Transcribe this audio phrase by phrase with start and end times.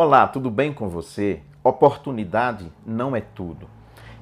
[0.00, 1.40] Olá, tudo bem com você?
[1.64, 3.68] Oportunidade não é tudo.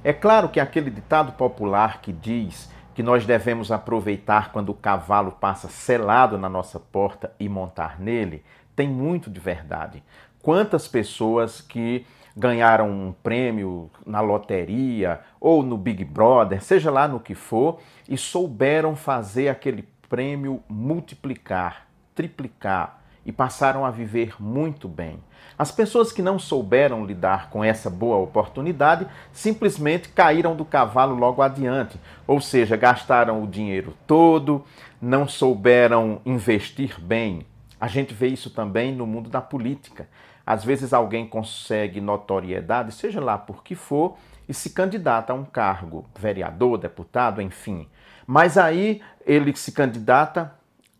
[0.02, 5.32] É claro que aquele ditado popular que diz que nós devemos aproveitar quando o cavalo
[5.32, 8.42] passa selado na nossa porta e montar nele,
[8.74, 10.02] tem muito de verdade.
[10.40, 17.20] Quantas pessoas que ganharam um prêmio na loteria ou no Big Brother, seja lá no
[17.20, 25.18] que for, e souberam fazer aquele prêmio multiplicar, triplicar e passaram a viver muito bem.
[25.58, 31.42] As pessoas que não souberam lidar com essa boa oportunidade simplesmente caíram do cavalo logo
[31.42, 34.64] adiante, ou seja, gastaram o dinheiro todo,
[35.02, 37.44] não souberam investir bem.
[37.80, 40.08] A gente vê isso também no mundo da política.
[40.46, 44.16] Às vezes alguém consegue notoriedade, seja lá por que for,
[44.48, 47.88] e se candidata a um cargo, vereador, deputado, enfim.
[48.26, 50.54] Mas aí ele se candidata,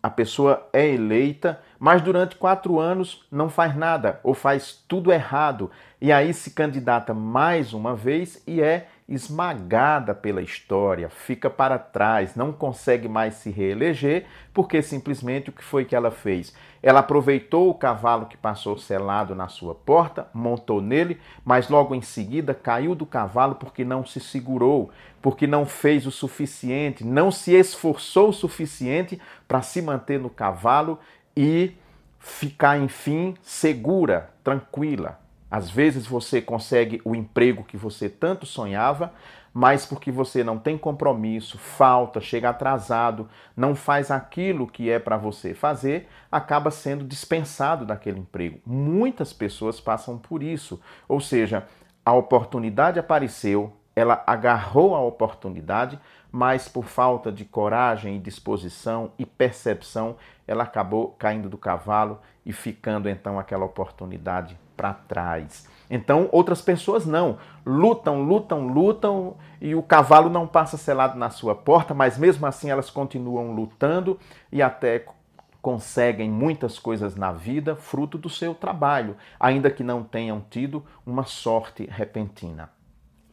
[0.06, 5.68] a pessoa é eleita, mas durante quatro anos não faz nada ou faz tudo errado.
[6.00, 12.34] E aí se candidata mais uma vez e é esmagada pela história, fica para trás,
[12.34, 16.52] não consegue mais se reeleger, porque simplesmente o que foi que ela fez?
[16.82, 22.02] Ela aproveitou o cavalo que passou selado na sua porta, montou nele, mas logo em
[22.02, 24.90] seguida caiu do cavalo porque não se segurou,
[25.22, 30.98] porque não fez o suficiente, não se esforçou o suficiente para se manter no cavalo
[31.36, 31.76] e
[32.18, 35.25] ficar, enfim, segura, tranquila.
[35.56, 39.14] Às vezes você consegue o emprego que você tanto sonhava,
[39.54, 43.26] mas porque você não tem compromisso, falta, chega atrasado,
[43.56, 48.60] não faz aquilo que é para você fazer, acaba sendo dispensado daquele emprego.
[48.66, 50.78] Muitas pessoas passam por isso.
[51.08, 51.66] Ou seja,
[52.04, 55.98] a oportunidade apareceu, ela agarrou a oportunidade,
[56.30, 60.16] mas por falta de coragem e disposição e percepção,
[60.46, 65.66] ela acabou caindo do cavalo e ficando então aquela oportunidade para trás.
[65.88, 67.38] Então, outras pessoas não.
[67.64, 72.68] Lutam, lutam, lutam e o cavalo não passa selado na sua porta, mas mesmo assim
[72.68, 74.20] elas continuam lutando
[74.52, 75.06] e até
[75.62, 81.24] conseguem muitas coisas na vida fruto do seu trabalho, ainda que não tenham tido uma
[81.24, 82.75] sorte repentina.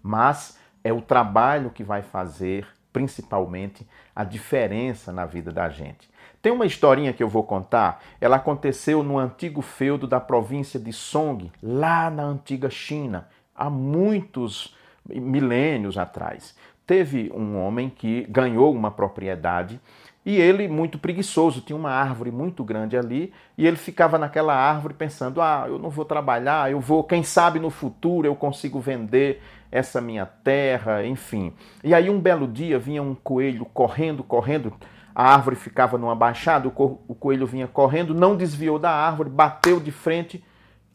[0.04, 6.08] Mas é o trabalho que vai fazer principalmente a diferença na vida da gente.
[6.42, 8.04] Tem uma historinha que eu vou contar.
[8.22, 14.76] Ela aconteceu no antigo feudo da província de Song, lá na antiga China, há muitos
[15.10, 16.56] milênios atrás.
[16.86, 19.80] Teve um homem que ganhou uma propriedade
[20.26, 24.94] e ele, muito preguiçoso, tinha uma árvore muito grande ali e ele ficava naquela árvore
[24.94, 29.42] pensando: ah, eu não vou trabalhar, eu vou, quem sabe no futuro eu consigo vender
[29.72, 31.54] essa minha terra, enfim.
[31.84, 34.74] E aí um belo dia vinha um coelho correndo, correndo
[35.16, 39.92] a árvore ficava numa baixada, o coelho vinha correndo, não desviou da árvore, bateu de
[39.92, 40.44] frente,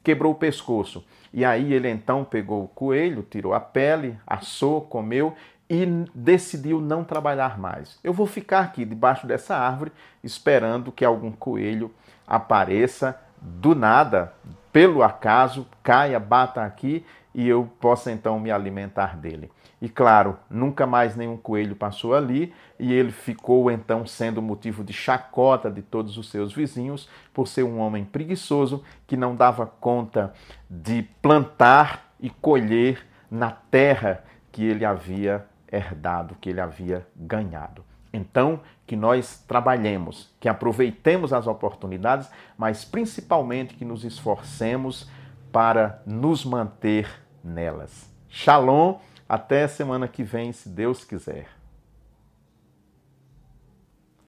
[0.03, 1.05] quebrou o pescoço.
[1.33, 5.35] E aí ele então pegou o coelho, tirou a pele, assou, comeu
[5.69, 7.99] e decidiu não trabalhar mais.
[8.03, 9.93] Eu vou ficar aqui debaixo dessa árvore
[10.25, 11.93] esperando que algum coelho
[12.27, 14.33] apareça do nada,
[14.73, 19.51] pelo acaso, caia, bata aqui e eu possa então me alimentar dele.
[19.81, 24.93] E claro, nunca mais nenhum coelho passou ali e ele ficou então sendo motivo de
[24.93, 30.33] chacota de todos os seus vizinhos por ser um homem preguiçoso que não dava conta
[30.69, 37.85] de plantar e colher na terra que ele havia herdado, que ele havia ganhado.
[38.13, 45.09] Então, que nós trabalhemos, que aproveitemos as oportunidades, mas principalmente que nos esforcemos
[45.53, 47.09] para nos manter
[47.45, 48.11] nelas.
[48.29, 51.58] Shalom, até semana que vem, se Deus quiser.